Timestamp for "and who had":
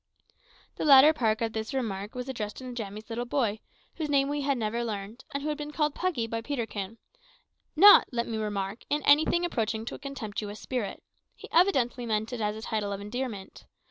5.31-5.59